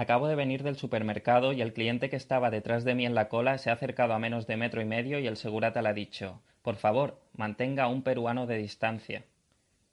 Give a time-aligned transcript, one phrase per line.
[0.00, 3.28] Acabo de venir del supermercado y el cliente que estaba detrás de mí en la
[3.28, 5.92] cola se ha acercado a menos de metro y medio y el segurata le ha
[5.92, 9.24] dicho Por favor, mantenga a un peruano de distancia.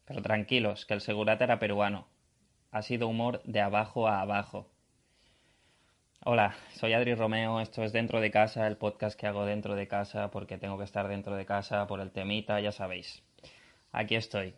[0.05, 2.07] Pero tranquilos, que el segurata era peruano.
[2.71, 4.69] Ha sido humor de abajo a abajo.
[6.23, 9.89] Hola, soy Adri Romeo, esto es Dentro de Casa, el podcast que hago dentro de
[9.89, 13.23] casa porque tengo que estar dentro de casa por el temita, ya sabéis.
[13.91, 14.53] Aquí estoy.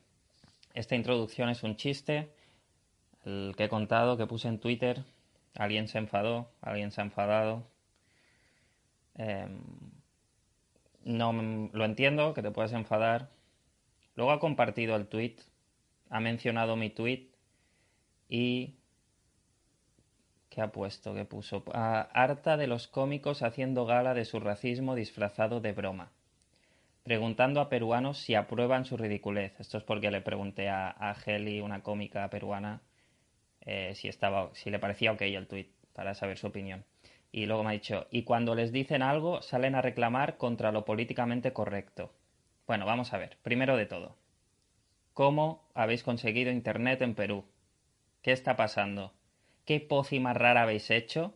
[0.75, 2.29] Esta introducción es un chiste,
[3.25, 5.04] el que he contado, que puse en Twitter,
[5.60, 7.67] Alguien se enfadó, alguien se ha enfadado.
[9.16, 9.59] Em,
[11.04, 11.34] no
[11.73, 13.30] lo entiendo, que te puedes enfadar.
[14.16, 15.36] Luego ha compartido el tweet,
[16.09, 17.27] ha mencionado mi tweet
[18.30, 18.77] y
[20.50, 21.14] ¿qué ha puesto?
[21.14, 21.66] ¿Qué puso?
[21.73, 26.14] Harta de los cómicos haciendo gala de su racismo disfrazado de broma.
[27.03, 29.59] Preguntando a peruanos si aprueban su ridiculez.
[29.59, 31.17] Esto es porque le pregunté a, a
[31.62, 32.81] una cómica peruana,
[33.62, 36.86] eh, si, estaba, si le parecía ok el tweet para saber su opinión.
[37.31, 40.86] Y luego me ha dicho, y cuando les dicen algo salen a reclamar contra lo
[40.86, 42.11] políticamente correcto.
[42.66, 44.16] Bueno, vamos a ver, primero de todo,
[45.14, 47.45] ¿cómo habéis conseguido Internet en Perú?
[48.22, 49.14] ¿Qué está pasando?
[49.66, 51.33] ¿Qué pócima rara habéis hecho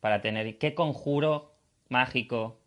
[0.00, 0.58] para tener...
[0.58, 1.52] ¿Qué conjuro
[1.88, 2.60] mágico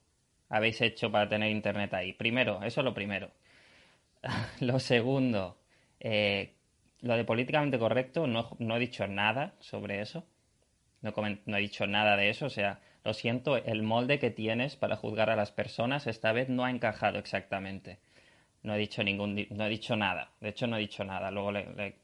[0.49, 2.13] habéis hecho para tener Internet ahí?
[2.13, 3.31] Primero, eso es lo primero.
[4.59, 5.57] lo segundo,
[5.99, 6.53] eh,
[7.03, 10.25] lo de políticamente correcto, no, he dicho nada sobre eso.
[11.01, 11.13] No,
[11.45, 12.45] no, he dicho nada de eso.
[12.45, 16.47] O sea, lo siento, el molde que tienes para juzgar a las personas esta vez
[16.47, 17.99] no ha encajado exactamente.
[18.63, 20.31] No he dicho ningún, no he dicho nada.
[20.39, 21.29] De hecho, no he dicho nada.
[21.29, 21.97] Luego le,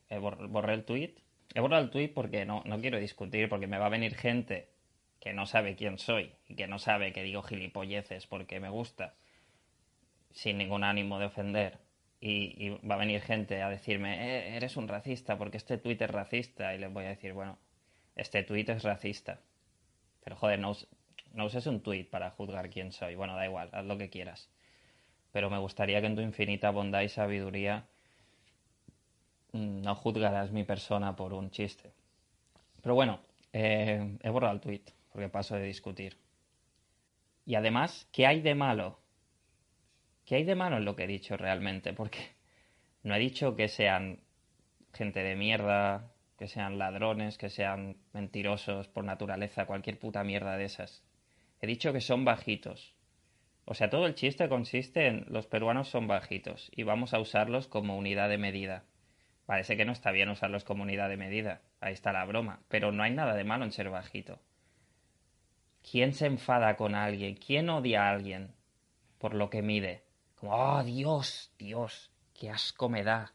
[0.50, 1.16] borré el tweet.
[1.56, 4.68] He borrado el tweet porque no, no quiero discutir, porque me va a venir gente
[5.22, 9.16] que no sabe quién soy y que no sabe que digo gilipolleces porque me gusta,
[10.32, 11.89] sin ningún ánimo de ofender
[12.22, 16.10] y, va a venir gente a decirme, eh, eres un racista porque este tuit es
[16.10, 16.76] racista.
[16.76, 17.58] Y les voy a decir, bueno,
[18.16, 19.40] este tuit es racista.
[20.24, 20.76] Pero joder, no,
[21.46, 23.16] uses un tuit para juzgar quién soy.
[23.16, 24.50] Bueno, da igual, haz lo que quieras.
[25.32, 27.88] Pero me gustaría que en tu infinita bondad y sabiduría
[29.54, 31.94] mm, no juzgaras mi persona por un chiste.
[32.82, 33.22] Pero bueno,
[33.54, 36.18] eh, he borrado el tuit porque paso de discutir.
[37.46, 38.99] Y además, ¿qué hay de malo
[40.30, 41.92] ¿Qué hay de malo en lo que he dicho realmente?
[41.92, 42.20] Porque
[43.04, 44.20] no he dicho que sean
[44.94, 50.66] gente de mierda, que sean ladrones, que sean mentirosos por naturaleza, cualquier puta mierda de
[50.66, 51.04] esas.
[51.62, 52.94] He dicho que son bajitos.
[53.66, 57.68] O sea, todo el chiste consiste en los peruanos son bajitos y vamos a usarlos
[57.68, 58.84] como unidad de medida.
[59.48, 61.64] Parece que no está bien usarlos como unidad de medida.
[61.82, 62.62] Ahí está la broma.
[62.68, 64.40] Pero no hay nada de malo en ser bajito.
[65.82, 67.34] ¿Quién se enfada con alguien?
[67.34, 68.54] ¿Quién odia a alguien
[69.18, 70.04] por lo que mide?
[70.40, 73.34] Como, oh, Dios, Dios, qué asco me da,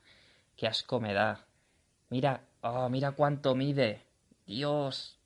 [0.56, 1.44] qué asco me da.
[2.08, 4.00] Mira, oh, mira cuánto mide.
[4.46, 5.18] Dios,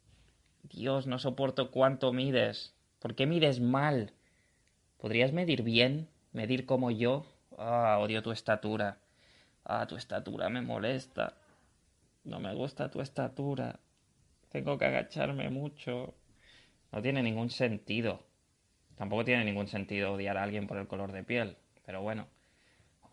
[0.65, 2.75] Dios, no soporto cuánto mides.
[2.99, 4.13] ¿Por qué mides mal?
[4.97, 6.09] ¿Podrías medir bien?
[6.33, 7.27] ¿Medir como yo?
[7.57, 8.99] Ah, odio tu estatura.
[9.65, 11.37] Ah, tu estatura me molesta.
[12.25, 13.79] No me gusta tu estatura.
[14.49, 16.15] Tengo que agacharme mucho.
[16.91, 18.25] No tiene ningún sentido.
[18.97, 21.57] Tampoco tiene ningún sentido odiar a alguien por el color de piel.
[21.89, 22.27] Pero bueno.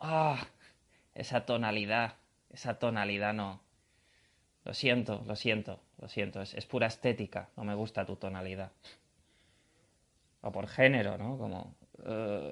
[0.02, 0.46] ¡Ah!
[1.14, 2.16] esa tonalidad.
[2.50, 3.62] Esa tonalidad no.
[4.66, 6.42] Lo siento, lo siento, lo siento.
[6.42, 7.48] Es, pura estética.
[7.56, 8.74] No me gusta tu tonalidad.
[10.42, 11.38] O por género, ¿no?
[11.38, 11.74] Como.
[12.00, 12.52] Uh,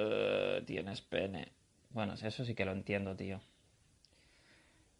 [0.00, 1.48] uh, tienes pene.
[1.90, 3.40] Bueno, eso sí que lo entiendo, tío.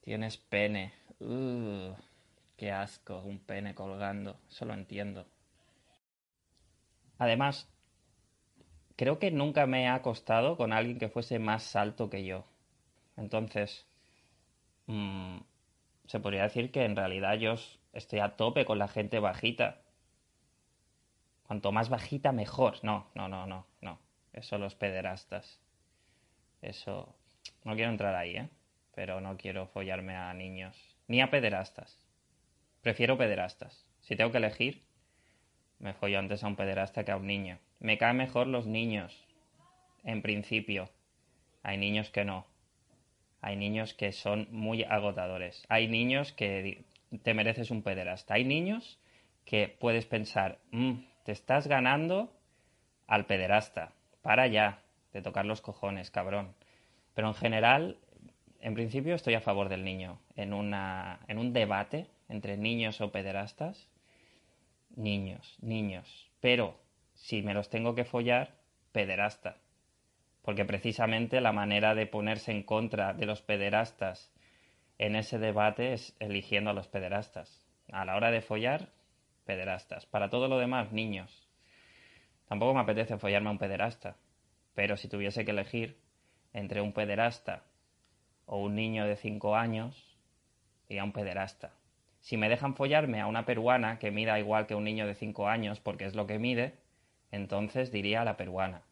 [0.01, 0.95] Tienes pene.
[1.21, 1.95] Uh,
[2.57, 4.41] qué asco, un pene colgando.
[4.51, 5.29] Eso lo entiendo.
[7.19, 7.72] Además,
[9.03, 12.45] creo que nunca me ha acostado con alguien que fuese más alto que yo.
[13.17, 13.85] Entonces,
[14.87, 15.39] mm,
[16.07, 17.57] se podría decir que en realidad yo
[17.93, 19.83] estoy a tope con la gente bajita.
[21.43, 22.77] Cuanto más bajita, mejor.
[22.85, 23.99] No, no, no, no, no.
[24.33, 25.59] Eso los pederastas.
[26.61, 27.13] Eso...
[27.65, 28.49] No quiero entrar ahí, ¿eh?
[28.95, 30.77] Pero no quiero follarme a niños.
[31.09, 31.99] Ni a pederastas.
[32.83, 33.85] Prefiero pederastas.
[33.99, 34.85] Si tengo que elegir,
[35.81, 37.59] me follo antes a un pederasta que a un niño.
[37.83, 39.27] Me caen mejor los niños,
[40.05, 40.89] en principio.
[41.65, 42.47] Hay niños que no.
[43.41, 45.67] Hay niños que son muy agotadores.
[45.69, 46.85] Hay niños que
[47.25, 48.35] te mereces un pederasta.
[48.35, 49.01] Hay niños
[49.45, 50.93] que puedes pensar, mm,
[51.25, 52.33] te estás ganando
[53.09, 53.93] al pederasta.
[54.23, 54.81] Para ya
[55.13, 56.55] de tocar los cojones, cabrón.
[57.15, 57.99] Pero en general,
[58.61, 60.21] en principio estoy a favor del niño.
[60.37, 63.89] En, una, en un debate entre niños o pederastas,
[64.95, 66.31] niños, niños.
[66.41, 66.82] Pero
[67.23, 68.57] si me los tengo que follar,
[68.91, 69.59] pederasta.
[70.43, 74.35] Porque precisamente la manera de ponerse en contra de los pederastas
[74.99, 77.65] en ese debate es eligiendo a los pederastas.
[77.93, 78.89] A la hora de follar,
[79.45, 80.05] pederastas.
[80.05, 81.49] Para todo lo demás, niños.
[82.49, 84.17] Tampoco me apetece follarme a un pederasta.
[84.75, 86.01] Pero si tuviese que elegir
[86.53, 87.63] entre un pederasta
[88.47, 90.19] o un niño de 5 años,
[90.89, 91.71] iría un pederasta.
[92.19, 95.47] Si me dejan follarme a una peruana que mida igual que un niño de 5
[95.47, 96.82] años, porque es lo que mide,
[97.33, 98.83] entonces diría la peruana.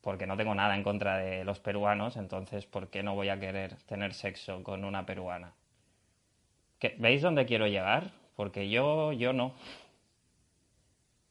[0.00, 3.38] Porque no tengo nada en contra de los peruanos, entonces ¿por qué no voy a
[3.38, 5.52] querer tener sexo con una peruana?
[6.98, 8.12] ¿Veis dónde quiero llegar?
[8.36, 9.54] Porque yo, yo no.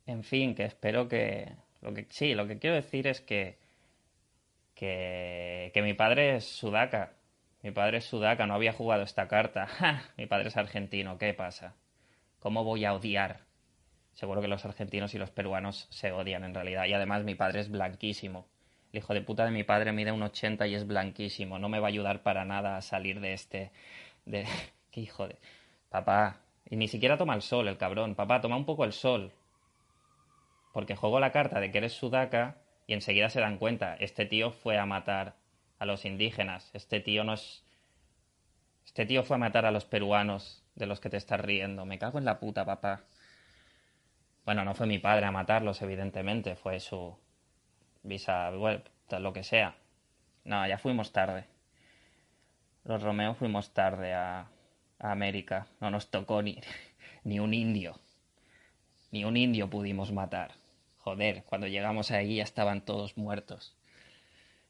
[0.06, 3.58] En fin, que espero que, lo que sí, lo que quiero decir es que,
[4.76, 7.14] que, que mi padre es sudaca.
[7.64, 9.68] Mi padre es sudaca, no había jugado esta carta.
[10.18, 11.76] Mi padre es argentino, ¿qué pasa?
[12.40, 13.47] ¿Cómo voy a odiar?
[14.18, 16.86] Seguro que los argentinos y los peruanos se odian en realidad.
[16.86, 18.46] Y además mi padre es blanquísimo.
[18.92, 21.60] El hijo de puta de mi padre mide un 80 y es blanquísimo.
[21.60, 23.72] No me va a ayudar para nada a salir de este...
[24.26, 24.46] De...
[24.92, 25.38] ¿Qué hijo de...?
[25.90, 26.42] Papá.
[26.70, 28.16] Y ni siquiera toma el sol, el cabrón.
[28.16, 29.32] Papá, toma un poco el sol
[30.78, 34.52] porque juego la carta de que eres sudaca y enseguida se dan cuenta, este tío
[34.52, 35.34] fue a matar
[35.80, 37.64] a los indígenas, este tío no es...
[38.86, 41.98] Este tío fue a matar a los peruanos de los que te estás riendo, me
[41.98, 43.02] cago en la puta, papá.
[44.48, 47.18] Bueno, no fue mi padre a matarlos, evidentemente, fue su
[48.02, 49.76] visa, lo que sea.
[50.46, 51.44] No, ya fuimos tarde.
[52.86, 54.48] Los Romeo fuimos tarde a,
[55.00, 56.62] América, no nos tocó ni,
[57.26, 58.00] ni un indio.
[59.12, 60.54] Ni un indio pudimos matar.
[61.00, 63.76] Joder, cuando llegamos ahí ya estaban todos muertos.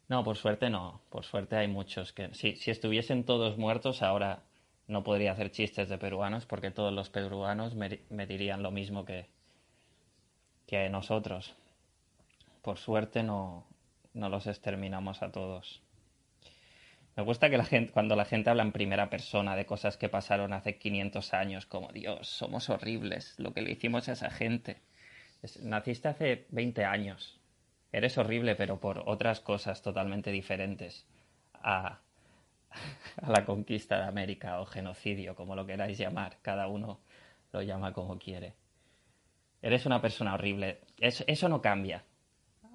[0.08, 1.02] No, por suerte no.
[1.12, 2.34] Por suerte hay muchos que...
[2.34, 4.42] Si, si estuviesen todos muertos ahora
[4.88, 9.28] no podría hacer chistes de peruanos porque todos los peruanos me, dirían lo mismo que,
[10.68, 11.56] que nosotros.
[12.62, 13.66] Por suerte no,
[14.14, 15.82] no los exterminamos a todos.
[17.16, 20.10] Me gusta que la gente, cuando la gente habla en primera persona de cosas que
[20.10, 24.82] pasaron hace 500 años, como Dios, somos horribles, lo que le hicimos a esa gente
[25.62, 27.40] naciste hace 20 años.
[27.92, 31.06] Eres horrible, pero por otras cosas totalmente diferentes
[31.54, 32.00] a,
[33.22, 36.38] a la conquista de América o genocidio, como lo queráis llamar.
[36.42, 37.00] Cada uno
[37.52, 38.54] lo llama como quiere.
[39.68, 40.80] Eres una persona horrible.
[41.00, 42.04] Eso, eso no cambia.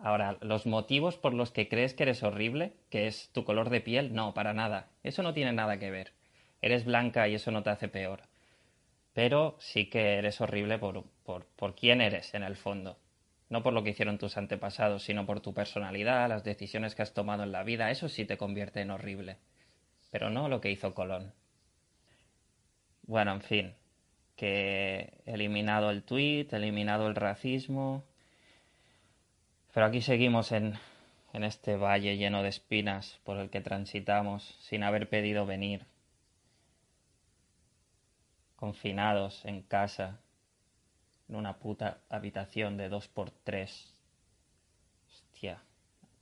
[0.03, 3.81] Ahora, los motivos por los que crees que eres horrible, que es tu color de
[3.81, 4.91] piel, no, para nada.
[5.03, 6.13] Eso no tiene nada que ver.
[6.61, 8.23] Eres blanca y eso no te hace peor
[9.13, 12.99] pero sí que eres horrible por, por, por quién eres en el fondo.
[13.51, 17.13] No por lo que hicieron tus antepasados, sino por tu personalidad, las decisiones que has
[17.13, 17.91] tomado en la vida.
[17.91, 19.37] Eso sí te convierte en horrible.
[20.11, 21.35] Pero no lo que hizo Colón.
[23.03, 23.75] Bueno, en fin,
[24.37, 28.05] que eliminado el tweet, eliminado el racismo.
[29.73, 30.75] Pero aquí seguimos en,
[31.33, 35.87] en este valle lleno de espinas por el que transitamos sin haber pedido venir
[38.63, 40.21] confinados en casa,
[41.29, 43.93] en una puta habitación de dos por tres.
[45.09, 45.59] Hostia,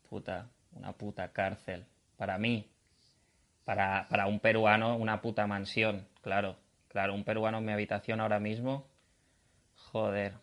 [0.09, 1.85] puta, una puta cárcel.
[2.17, 2.67] Para mí,
[3.67, 6.57] para, para un peruano, una puta mansión, claro.
[6.91, 8.85] Claro, un peruano en mi habitación ahora mismo,
[9.77, 10.35] joder,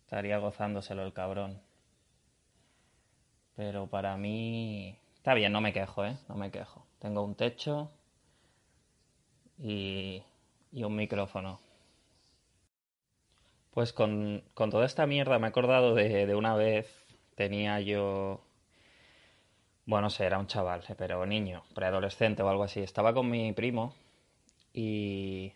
[0.00, 1.60] estaría gozándoselo el cabrón.
[3.54, 4.98] Pero para mí...
[5.14, 6.16] Está bien, no me quejo, ¿eh?
[6.28, 6.84] No me quejo.
[6.98, 7.92] Tengo un techo,
[9.62, 10.22] y,
[10.72, 11.60] un micrófono.
[13.70, 16.86] Pues con, toda esta mierda me he acordado de, una vez,
[17.36, 18.40] tenía yo,
[19.86, 22.80] bueno, no sé, era un chaval, pero niño, preadolescente o algo así.
[22.80, 23.94] Estaba con mi primo
[24.72, 25.52] y,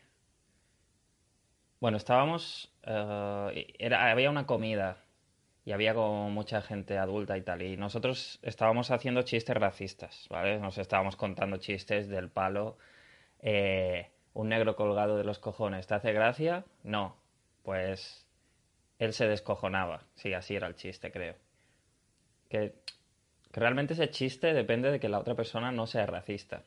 [1.81, 4.99] bueno, estábamos, eh, era, había una comida
[5.65, 7.63] y había como mucha gente adulta y tal.
[7.63, 10.59] Y nosotros estábamos haciendo chistes racistas, ¿vale?
[10.59, 12.79] Nos estábamos contando chistes del palo
[13.41, 16.65] eh, un negro colgado de los cojones, ¿te hace gracia?
[16.85, 17.17] No,
[17.63, 18.27] pues
[18.99, 20.05] él se descojonaba.
[20.15, 21.35] Sí, así era el chiste, creo.
[22.49, 22.75] Que,
[23.51, 26.63] que, realmente ese chiste depende de que la otra persona no sea racista.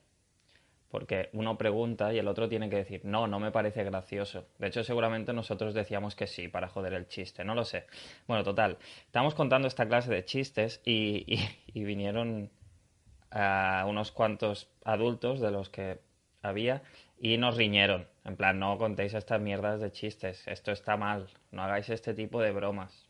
[0.90, 4.48] Porque uno pregunta y el otro tiene que decir, no, no me parece gracioso.
[4.58, 7.86] De hecho, seguramente nosotros decíamos que sí para joder el chiste, no lo sé.
[8.28, 12.50] Bueno, total, estamos contando esta clase de chistes y, y vinieron
[13.32, 16.00] a unos cuantos adultos de los que
[16.42, 16.82] había
[17.20, 18.08] y nos riñeron.
[18.26, 22.42] En plan, no contéis estas mierdas de chistes, esto está mal, no hagáis este tipo
[22.42, 23.08] de bromas.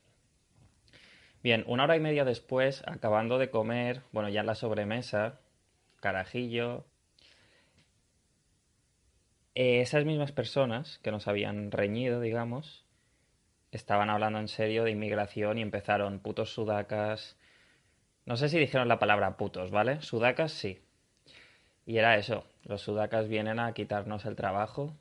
[1.41, 5.39] Bien, una hora y media después, acabando de comer, bueno, ya en la sobremesa,
[6.01, 6.86] carajillo,
[9.59, 12.85] eh, esas mismas personas que nos habían reñido, digamos,
[13.71, 17.35] estaban hablando en serio de inmigración y empezaron putos sudacas.
[18.23, 20.01] No sé si dijeron la palabra putos, ¿vale?
[20.01, 20.81] Sudacas sí.
[21.85, 24.95] Y era eso, los sudacas vienen a quitarnos el trabajo,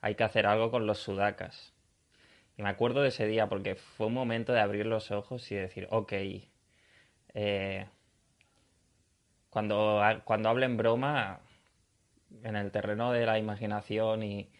[0.00, 1.72] hay que hacer algo con los sudacas.
[2.58, 5.54] Y me acuerdo de ese día porque fue un momento de abrir los ojos y
[5.54, 6.12] decir, ok,
[7.34, 7.86] eh,
[9.50, 11.42] cuando, cuando hablen broma,
[12.42, 14.50] en el terreno de la imaginación y,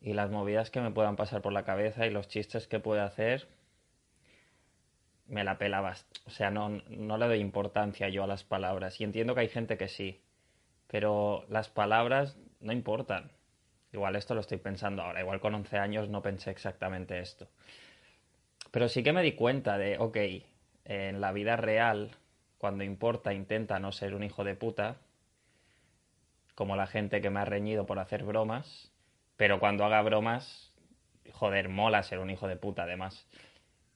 [0.00, 3.46] las movidas que me puedan pasar por la cabeza y los chistes que pueda hacer,
[5.26, 6.06] me la pelabas.
[6.26, 9.00] O sea, no, no le doy importancia yo a las palabras.
[9.00, 10.20] Y entiendo que hay gente que sí.
[10.88, 13.30] Pero las palabras no importan.
[13.92, 15.20] Igual esto lo estoy pensando ahora.
[15.20, 17.48] Igual con 11 años no pensé exactamente esto.
[18.72, 20.16] Pero sí que me di cuenta de, ok,
[20.84, 22.10] en la vida real,
[22.58, 24.96] cuando importa, intenta no ser un hijo de puta,
[26.54, 28.92] como la gente que me ha reñido por hacer bromas,
[29.36, 30.72] pero cuando haga bromas,
[31.32, 33.26] joder, mola ser un hijo de puta, además.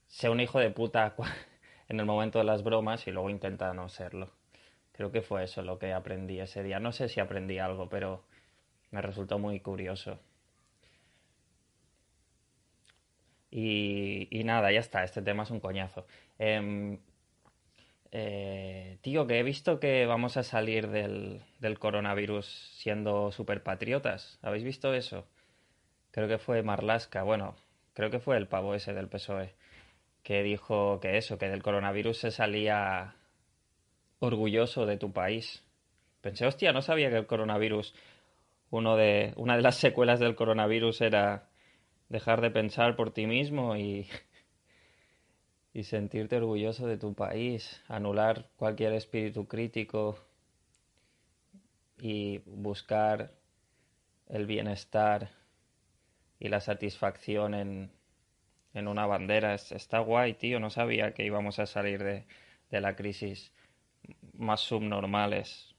[0.09, 1.15] Sea un hijo de puta
[1.89, 4.33] en el momento de las bromas y luego intenta no serlo.
[4.93, 6.81] Creo que fue eso lo que aprendí ese día.
[6.81, 8.25] No sé si aprendí algo, pero
[8.91, 10.19] me resultó muy curioso.
[13.51, 16.07] Y, nada, ya está, este tema es un coñazo.
[16.39, 16.99] Em,
[18.13, 22.47] eh, tío, que he visto que vamos a salir del, del coronavirus
[22.77, 24.39] siendo superpatriotas.
[24.43, 25.27] ¿Habéis visto eso?
[26.11, 27.57] Creo que fue Marlaska, bueno,
[27.93, 29.55] creo que fue el pavo ese del PSOE,
[30.23, 33.17] que dijo que eso, que del coronavirus se salía
[34.19, 35.65] orgulloso de tu país.
[36.21, 37.95] Pensé, hostia, no sabía que el coronavirus,
[38.71, 41.49] uno de, una de las secuelas del coronavirus era
[42.09, 44.09] dejar de pensar por ti mismo y,
[45.76, 50.18] y sentirte orgulloso de tu país, anular cualquier espíritu crítico
[51.99, 53.35] y buscar
[54.26, 55.28] el bienestar
[56.38, 57.92] y la satisfacción en,
[58.73, 59.52] en una bandera.
[59.52, 60.61] Está guay, tío.
[60.61, 62.26] No sabía que íbamos a salir de,
[62.71, 63.52] de la crisis
[64.33, 65.75] más subnormales.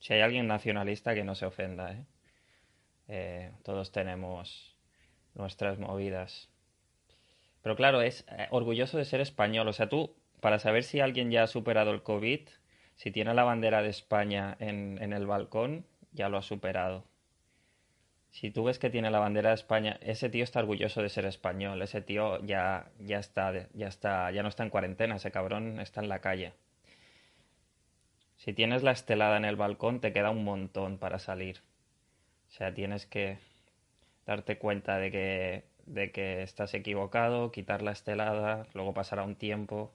[0.00, 2.04] Si hay alguien nacionalista que no se ofenda, ¿eh?
[3.08, 4.76] Eh, todos tenemos
[5.32, 6.50] nuestras movidas.
[7.66, 9.66] Pero claro, es eh, orgulloso de ser español.
[9.66, 12.42] O sea, tú, para saber si alguien ya ha superado el COVID,
[12.94, 17.02] si tiene la bandera de España en, en el balcón, ya lo ha superado.
[18.30, 21.26] Si tú ves que tiene la bandera de España, ese tío está orgulloso de ser
[21.26, 21.82] español.
[21.82, 25.16] Ese tío ya, ya está, ya está, ya no está en cuarentena.
[25.16, 26.52] Ese cabrón está en la calle.
[28.36, 31.62] Si tienes la estelada en el balcón, te queda un montón para salir.
[32.48, 33.38] O sea, tienes que
[34.24, 39.94] darte cuenta de que, de que estás equivocado, quitar la estelada, luego pasará un tiempo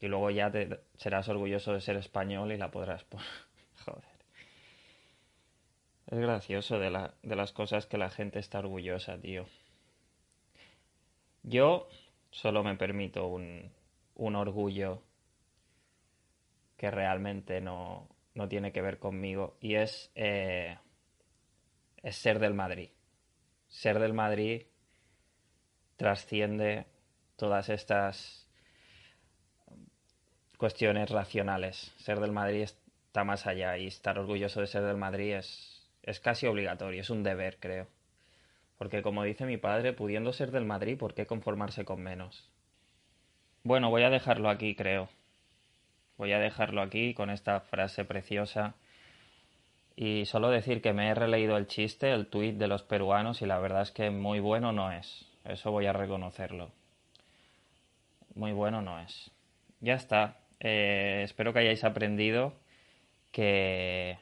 [0.00, 3.06] y luego ya te, serás orgulloso de ser español y la podrás
[3.84, 4.04] Joder.
[6.06, 9.46] Es gracioso de, de las cosas que la gente está orgullosa, tío.
[11.42, 11.88] Yo
[12.30, 13.72] solo me permito un,
[14.14, 15.02] un orgullo
[16.76, 20.76] que realmente no, no tiene que ver conmigo y es, eh,
[22.02, 22.90] es ser del Madrid.
[23.68, 24.62] Ser del Madrid
[25.96, 26.86] trasciende
[27.36, 28.46] todas estas
[30.58, 31.92] cuestiones racionales.
[31.98, 36.20] Ser del Madrid está más allá y estar orgulloso de ser del Madrid es, es
[36.20, 37.86] casi obligatorio, es un deber, creo.
[38.78, 42.50] Porque como dice mi padre, pudiendo ser del Madrid, ¿por qué conformarse con menos?
[43.62, 45.08] Bueno, voy a dejarlo aquí, creo.
[46.16, 48.74] Voy a dejarlo aquí con esta frase preciosa.
[49.96, 53.46] Y solo decir que me he releído el chiste, el tuit de los peruanos, y
[53.46, 55.26] la verdad es que muy bueno no es.
[55.44, 56.70] Eso voy a reconocerlo.
[58.34, 59.30] Muy bueno no es.
[59.80, 60.40] Ya está.
[60.60, 62.54] Eh, espero que hayáis aprendido
[63.30, 64.18] que,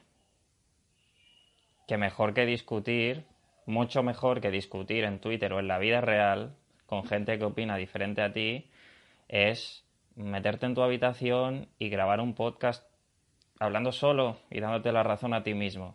[1.87, 3.25] que mejor que discutir,
[3.67, 7.77] mucho mejor que discutir en Twitter o en la vida real con gente que opina
[7.77, 8.69] diferente a ti,
[9.29, 12.87] es meterte en tu habitación y grabar un podcast
[13.59, 15.95] hablando solo y dándote la razón a ti mismo.